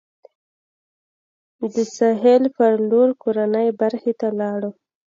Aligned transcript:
د 1.73 1.75
سهیل 1.97 2.43
پر 2.55 2.71
لور 2.89 3.09
کورنۍ 3.23 3.67
برخې 3.81 4.13
ته 4.19 4.27
لاړو. 4.39 4.71